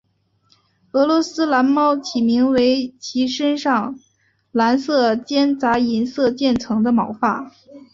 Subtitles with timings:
[0.93, 3.99] 俄罗斯蓝猫起名为其身上
[4.51, 7.51] 蓝色间杂银色渐层的毛发。